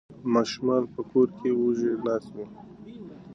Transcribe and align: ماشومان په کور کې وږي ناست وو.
ماشومان 0.33 0.83
په 0.93 1.01
کور 1.09 1.27
کې 1.37 1.49
وږي 1.59 1.91
ناست 2.05 2.29
وو. 2.35 2.45